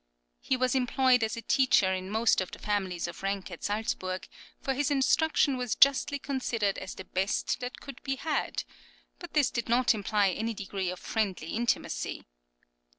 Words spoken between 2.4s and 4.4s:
of the families of rank at Salzburg,